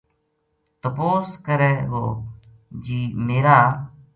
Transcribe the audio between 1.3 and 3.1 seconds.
کرے گو جی